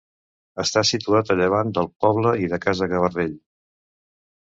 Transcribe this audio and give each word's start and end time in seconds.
Està 0.63 0.83
situat 0.91 1.29
a 1.35 1.37
llevant 1.43 1.75
del 1.79 1.91
poble 2.07 2.35
i 2.47 2.51
de 2.57 2.63
Casa 2.67 2.91
Gavarrell. 2.97 3.41